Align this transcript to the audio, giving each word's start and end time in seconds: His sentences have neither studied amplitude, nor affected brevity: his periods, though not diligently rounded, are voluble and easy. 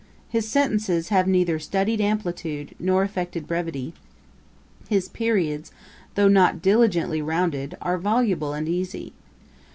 His 0.29 0.47
sentences 0.49 1.09
have 1.09 1.27
neither 1.27 1.59
studied 1.59 2.01
amplitude, 2.01 2.73
nor 2.79 3.03
affected 3.03 3.45
brevity: 3.45 3.93
his 4.89 5.07
periods, 5.07 5.71
though 6.15 6.27
not 6.27 6.59
diligently 6.59 7.21
rounded, 7.21 7.77
are 7.83 7.99
voluble 7.99 8.51
and 8.51 8.67
easy. 8.67 9.13